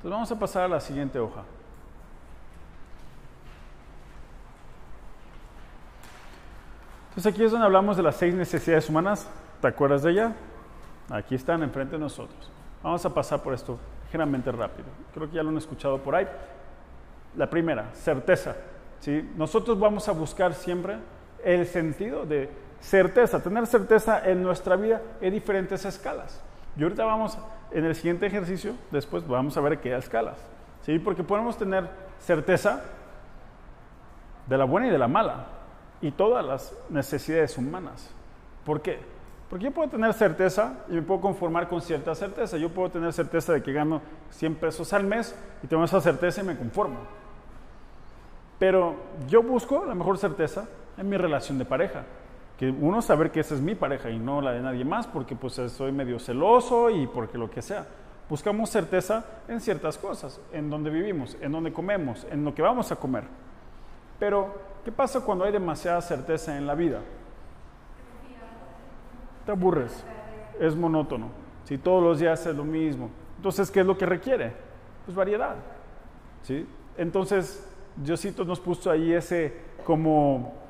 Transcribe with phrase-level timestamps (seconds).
[0.00, 1.42] Entonces vamos a pasar a la siguiente hoja.
[7.10, 9.28] Entonces aquí es donde hablamos de las seis necesidades humanas.
[9.60, 10.32] ¿Te acuerdas de ella?
[11.10, 12.50] Aquí están enfrente de nosotros.
[12.82, 14.88] Vamos a pasar por esto ligeramente rápido.
[15.12, 16.26] Creo que ya lo han escuchado por ahí.
[17.36, 18.56] La primera, certeza.
[19.00, 19.30] ¿sí?
[19.36, 20.96] Nosotros vamos a buscar siempre
[21.44, 22.48] el sentido de
[22.80, 26.40] certeza, tener certeza en nuestra vida en diferentes escalas.
[26.76, 27.38] Y ahorita vamos,
[27.70, 30.38] en el siguiente ejercicio, después vamos a ver qué escalas.
[30.82, 30.98] ¿sí?
[30.98, 31.88] Porque podemos tener
[32.18, 32.82] certeza
[34.46, 35.46] de la buena y de la mala
[36.00, 38.10] y todas las necesidades humanas.
[38.64, 39.00] ¿Por qué?
[39.48, 42.56] Porque yo puedo tener certeza y me puedo conformar con cierta certeza.
[42.56, 46.40] Yo puedo tener certeza de que gano 100 pesos al mes y tengo esa certeza
[46.40, 46.98] y me conformo.
[48.58, 48.94] Pero
[49.26, 52.04] yo busco la mejor certeza en mi relación de pareja.
[52.60, 55.34] Que uno saber que esa es mi pareja y no la de nadie más, porque
[55.34, 57.86] pues soy medio celoso y porque lo que sea.
[58.28, 62.92] Buscamos certeza en ciertas cosas, en donde vivimos, en donde comemos, en lo que vamos
[62.92, 63.24] a comer.
[64.18, 64.52] Pero,
[64.84, 67.00] ¿qué pasa cuando hay demasiada certeza en la vida?
[69.46, 70.04] Te aburres,
[70.60, 71.28] es monótono.
[71.64, 73.08] Si todos los días es lo mismo.
[73.38, 74.52] Entonces, ¿qué es lo que requiere?
[75.06, 75.56] Pues variedad.
[76.42, 76.66] ¿sí?
[76.98, 77.66] Entonces,
[77.96, 80.60] Diosito nos puso ahí ese como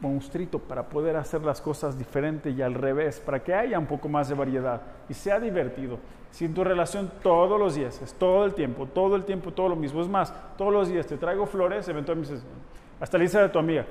[0.00, 4.08] monstruito para poder hacer las cosas diferente y al revés, para que haya un poco
[4.08, 5.98] más de variedad y sea divertido.
[6.30, 9.68] Si en tu relación todos los días, es todo el tiempo, todo el tiempo, todo
[9.68, 12.46] lo mismo, es más, todos los días te traigo flores, eventualmente dices,
[13.00, 13.86] hasta le dice a tu amiga,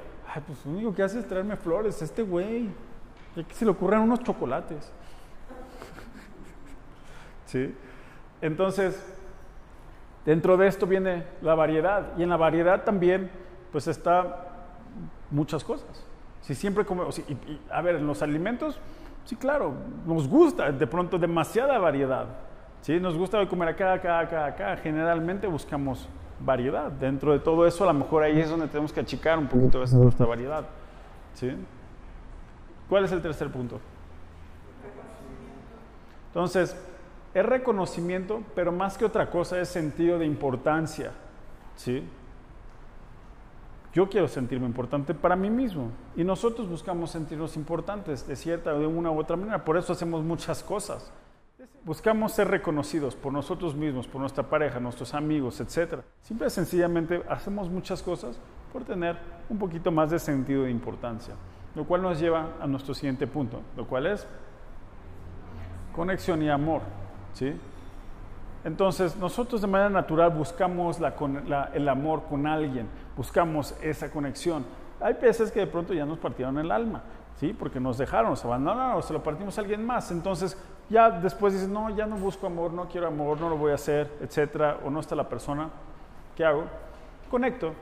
[0.45, 2.69] pues lo único que hace es traerme flores, este güey,
[3.35, 4.91] que se le ocurren unos chocolates.
[7.45, 7.73] ¿Sí?
[8.41, 9.01] Entonces,
[10.25, 13.31] dentro de esto viene la variedad y en la variedad también,
[13.71, 14.52] pues está
[15.33, 16.05] muchas cosas.
[16.41, 17.19] Si siempre comemos,
[17.71, 18.79] a ver, en los alimentos,
[19.25, 19.73] sí, claro,
[20.05, 22.27] nos gusta de pronto demasiada variedad.
[22.81, 22.99] ¿sí?
[22.99, 24.77] Nos gusta comer acá, acá, acá, acá.
[24.77, 26.07] Generalmente buscamos
[26.39, 26.91] variedad.
[26.91, 29.81] Dentro de todo eso, a lo mejor ahí es donde tenemos que achicar un poquito
[29.81, 30.65] esa nuestra variedad.
[31.33, 31.51] ¿sí?
[32.87, 33.79] ¿Cuál es el tercer punto?
[36.27, 36.75] Entonces,
[37.33, 41.11] es reconocimiento, pero más que otra cosa es sentido de importancia.
[41.75, 42.03] ¿sí?
[43.93, 48.87] Yo quiero sentirme importante para mí mismo y nosotros buscamos sentirnos importantes de cierta de
[48.87, 49.63] una u otra manera.
[49.63, 51.11] Por eso hacemos muchas cosas.
[51.85, 56.01] Buscamos ser reconocidos por nosotros mismos, por nuestra pareja, nuestros amigos, etc.
[56.21, 58.39] Simple y sencillamente hacemos muchas cosas
[58.71, 59.17] por tener
[59.47, 61.35] un poquito más de sentido de importancia.
[61.75, 64.25] Lo cual nos lleva a nuestro siguiente punto, lo cual es
[65.95, 66.81] conexión y amor.
[67.33, 67.53] ¿sí?
[68.63, 70.99] Entonces, nosotros de manera natural buscamos
[71.73, 72.87] el amor con alguien,
[73.17, 74.65] buscamos esa conexión.
[75.01, 77.03] Hay veces que de pronto ya nos partieron el alma,
[77.35, 77.53] ¿sí?
[77.53, 80.11] Porque nos dejaron, nos abandonaron, se lo partimos a alguien más.
[80.11, 80.57] Entonces,
[80.89, 83.75] ya después dices, no, ya no busco amor, no quiero amor, no lo voy a
[83.75, 85.69] hacer, etcétera, o no está la persona.
[86.35, 86.63] ¿Qué hago?
[87.29, 87.73] Conecto.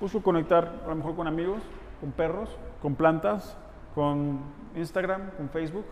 [0.00, 1.60] Busco conectar a lo mejor con amigos,
[2.00, 3.56] con perros, con plantas,
[3.94, 4.40] con
[4.74, 5.84] Instagram, con Facebook,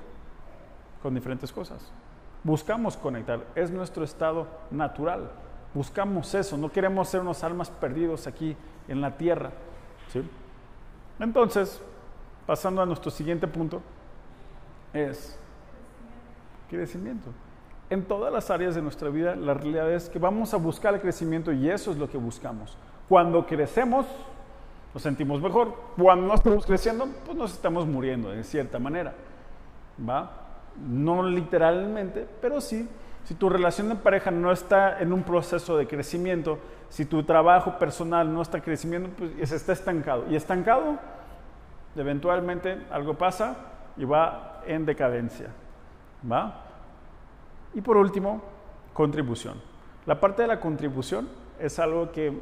[1.02, 1.92] con diferentes cosas.
[2.44, 5.30] Buscamos conectar, es nuestro estado natural.
[5.74, 8.56] Buscamos eso, no queremos ser unos almas perdidos aquí
[8.86, 9.50] en la tierra.
[10.12, 10.22] ¿sí?
[11.18, 11.80] Entonces,
[12.46, 13.82] pasando a nuestro siguiente punto,
[14.92, 15.38] es
[16.70, 17.30] crecimiento.
[17.90, 21.00] En todas las áreas de nuestra vida, la realidad es que vamos a buscar el
[21.00, 22.76] crecimiento y eso es lo que buscamos.
[23.08, 24.06] Cuando crecemos,
[24.92, 25.74] nos sentimos mejor.
[25.96, 29.14] Cuando no estamos creciendo, pues nos estamos muriendo de cierta manera.
[30.06, 30.47] ¿Va?
[30.86, 32.88] No literalmente, pero sí,
[33.24, 36.58] si tu relación de pareja no está en un proceso de crecimiento,
[36.88, 40.24] si tu trabajo personal no está creciendo, pues está estancado.
[40.30, 40.98] Y estancado,
[41.94, 43.56] eventualmente algo pasa
[43.96, 45.48] y va en decadencia.
[46.30, 46.64] ¿Va?
[47.74, 48.40] Y por último,
[48.92, 49.60] contribución.
[50.06, 51.28] La parte de la contribución
[51.60, 52.32] es algo que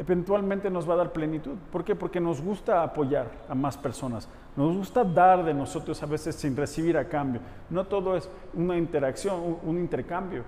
[0.00, 1.56] eventualmente nos va a dar plenitud.
[1.70, 1.94] ¿Por qué?
[1.94, 4.26] Porque nos gusta apoyar a más personas.
[4.56, 7.42] Nos gusta dar de nosotros a veces sin recibir a cambio.
[7.68, 10.42] No todo es una interacción, un, intercambio.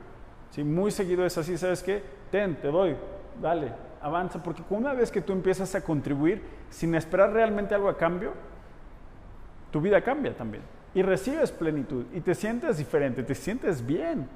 [0.50, 2.02] Si Muy seguido es así, ¿sabes qué?
[2.30, 2.96] Ten, te doy,
[3.42, 4.42] dale, avanza.
[4.42, 8.32] Porque una vez que tú empiezas a contribuir sin esperar realmente algo a cambio,
[9.70, 10.62] tu vida cambia también.
[10.94, 14.26] Y recibes plenitud y te sientes diferente, te sientes bien.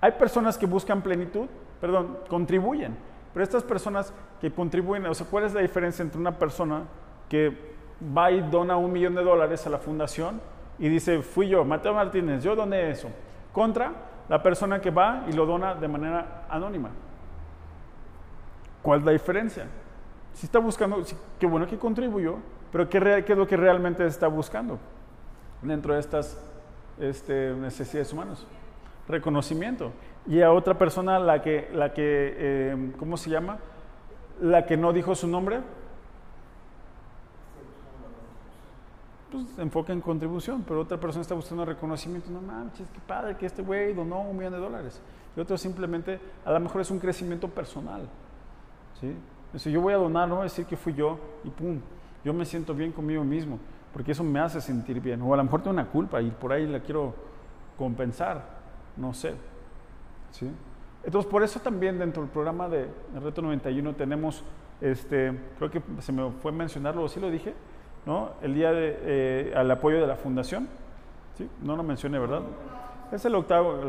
[0.00, 1.46] Hay personas que buscan plenitud,
[1.80, 6.38] perdón, contribuyen pero estas personas que contribuyen, o sea, ¿cuál es la diferencia entre una
[6.38, 6.84] persona
[7.28, 7.74] que
[8.16, 10.40] va y dona un millón de dólares a la fundación
[10.78, 13.08] y dice, fui yo, Mateo Martínez, yo doné eso,
[13.52, 13.92] contra
[14.28, 16.90] la persona que va y lo dona de manera anónima?
[18.82, 19.66] ¿Cuál es la diferencia?
[20.32, 21.02] Si está buscando,
[21.40, 22.36] qué bueno que contribuyó,
[22.70, 24.78] pero ¿qué, ¿qué, es lo que realmente está buscando
[25.60, 26.38] dentro de estas
[27.00, 28.46] este, necesidades humanas?
[29.08, 29.92] Reconocimiento.
[30.26, 33.58] Y a otra persona, la que, la que eh, ¿cómo se llama?
[34.40, 35.60] La que no dijo su nombre,
[39.30, 42.30] pues enfoca en contribución, pero otra persona está buscando reconocimiento.
[42.30, 45.00] No manches, qué padre que este güey donó un millón de dólares.
[45.36, 48.08] Y otro simplemente, a lo mejor es un crecimiento personal.
[49.00, 49.70] ¿sí?
[49.70, 51.80] Yo voy a donar, no voy a decir que fui yo y pum,
[52.24, 53.58] yo me siento bien conmigo mismo,
[53.92, 55.20] porque eso me hace sentir bien.
[55.22, 57.14] O a lo mejor tengo una culpa y por ahí la quiero
[57.76, 58.44] compensar,
[58.96, 59.34] no sé.
[60.30, 60.50] ¿sí?
[61.04, 62.88] Entonces, por eso también dentro del programa de
[63.22, 64.42] Reto 91 tenemos,
[64.80, 67.54] este, creo que se me fue mencionarlo, sí lo dije,
[68.06, 68.30] ¿no?
[68.42, 70.68] El día de, eh, al apoyo de la fundación,
[71.36, 71.48] ¿sí?
[71.62, 72.42] No lo mencioné, ¿verdad?
[73.12, 73.80] Es el octavo,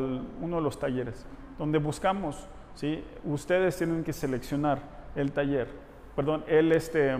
[0.42, 1.26] uno de los talleres,
[1.58, 3.04] donde buscamos, ¿sí?
[3.24, 4.80] Ustedes tienen que seleccionar
[5.16, 5.70] el taller,
[6.16, 7.18] perdón, el, este,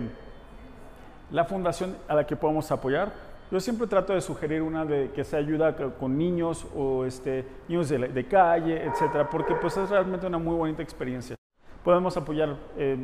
[1.30, 3.12] la fundación a la que podamos apoyar.
[3.50, 7.88] Yo siempre trato de sugerir una de que se ayuda con niños o este, niños
[7.88, 11.36] de, calle, etcétera, porque pues es realmente una muy bonita experiencia.
[11.84, 12.98] Podemos apoyar eh,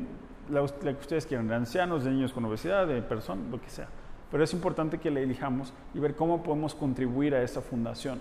[0.51, 3.87] la, que ustedes quieran, de ancianos, de niños con obesidad, de personas, lo que sea.
[4.33, 8.19] Pero es importante que le elijamos y ver cómo podemos contribuir a esa fundación.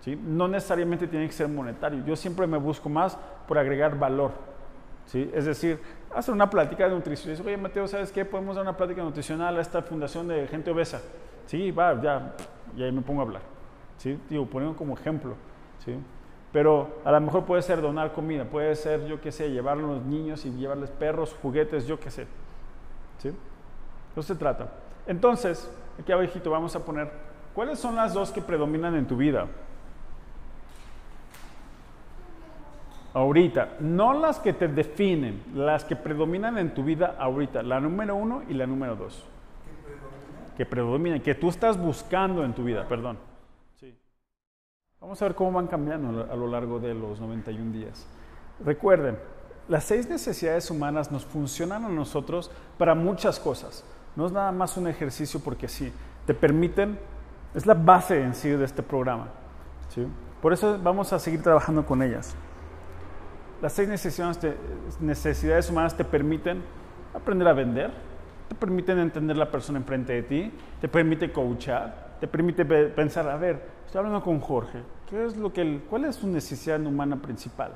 [0.00, 0.16] ¿sí?
[0.16, 2.04] No necesariamente tiene que ser monetario.
[2.04, 3.16] Yo siempre me busco más
[3.46, 4.32] por agregar valor.
[5.06, 5.30] ¿Sí?
[5.34, 5.78] Es decir,
[6.14, 7.36] hacer una plática de nutrición.
[7.46, 8.24] Oye, Mateo, ¿sabes qué?
[8.24, 11.00] Podemos dar una plática nutricional a esta fundación de gente obesa.
[11.46, 12.34] Sí, va, ya,
[12.76, 13.42] y ahí me pongo a hablar.
[13.98, 14.18] ¿sí?
[14.28, 15.34] Digo, poniendo como ejemplo.
[15.84, 15.94] ¿sí?
[16.52, 19.80] Pero a lo mejor puede ser donar comida, puede ser, yo qué sé, llevar a
[19.80, 22.26] los niños y llevarles perros, juguetes, yo qué sé.
[23.18, 23.32] ¿Sí?
[24.12, 24.72] Eso se trata.
[25.06, 25.70] Entonces,
[26.00, 27.10] aquí abajito vamos a poner,
[27.54, 29.46] ¿cuáles son las dos que predominan en tu vida?
[33.12, 38.14] Ahorita, no las que te definen, las que predominan en tu vida ahorita, la número
[38.14, 39.24] uno y la número dos.
[40.56, 43.18] Que predominan, que tú estás buscando en tu vida, perdón.
[43.80, 43.96] Sí.
[45.00, 48.06] Vamos a ver cómo van cambiando a lo largo de los 91 días.
[48.64, 49.18] Recuerden,
[49.68, 53.84] las seis necesidades humanas nos funcionan a nosotros para muchas cosas.
[54.14, 55.92] No es nada más un ejercicio porque sí,
[56.26, 56.98] te permiten,
[57.54, 59.28] es la base en sí de este programa.
[59.88, 60.06] ¿sí?
[60.40, 62.36] Por eso vamos a seguir trabajando con ellas.
[63.62, 63.88] Las seis
[65.00, 66.62] necesidades, humanas te permiten
[67.14, 67.90] aprender a vender,
[68.48, 73.36] te permiten entender la persona enfrente de ti, te permite coachar, te permite pensar, a
[73.36, 77.72] ver, estoy hablando con Jorge, ¿qué es lo que ¿cuál es su necesidad humana principal?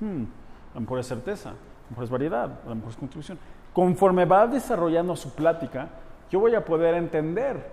[0.00, 0.24] Hmm,
[0.72, 3.38] a lo mejor es certeza, a lo mejor es variedad, a lo mejor es contribución.
[3.72, 5.88] Conforme va desarrollando su plática,
[6.30, 7.70] yo voy a poder entender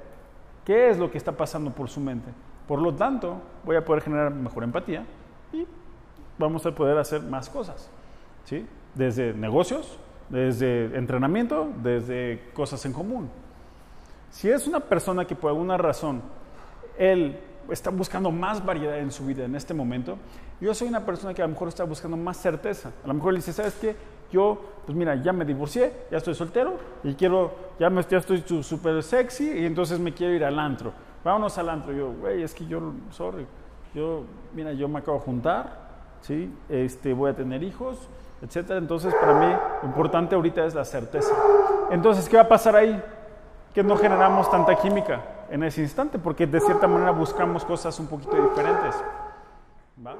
[0.64, 2.30] qué es lo que está pasando por su mente.
[2.68, 5.04] Por lo tanto, voy a poder generar mejor empatía
[5.52, 5.66] y
[6.40, 7.90] vamos a poder hacer más cosas,
[8.46, 8.66] ¿sí?
[8.96, 10.00] Desde negocios,
[10.30, 13.30] desde entrenamiento, desde cosas en común.
[14.32, 16.22] Si es una persona que por alguna razón
[16.98, 17.40] él
[17.70, 20.18] está buscando más variedad en su vida en este momento,
[20.60, 22.92] yo soy una persona que a lo mejor está buscando más certeza.
[23.04, 23.96] A lo mejor le dice, ¿sabes qué?
[24.32, 29.02] Yo, pues mira, ya me divorcié, ya estoy soltero y quiero, ya, me, estoy súper
[29.02, 30.94] sexy y entonces me quiero ir al antro.
[31.24, 31.94] Vámonos al antro.
[31.94, 33.46] Yo, güey, es que yo, sorry,
[33.94, 35.89] yo, mira, yo me acabo de juntar,
[36.22, 36.54] ¿sí?
[36.70, 37.98] Este, voy a tener hijos,
[38.42, 38.80] etcétera.
[38.80, 41.34] Entonces, para mí, lo importante ahorita es la certeza.
[41.92, 43.02] Entonces, ¿qué va a pasar ahí?
[43.74, 48.08] Que no generamos tanta química en ese instante, porque de cierta manera buscamos cosas un
[48.08, 48.96] poquito diferentes.
[50.06, 50.16] ¿Va?